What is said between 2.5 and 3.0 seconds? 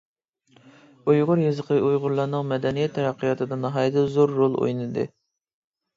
مەدەنىيەت